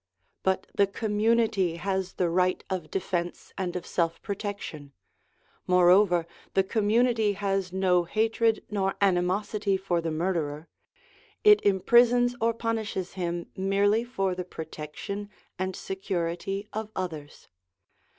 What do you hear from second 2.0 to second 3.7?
the right of defence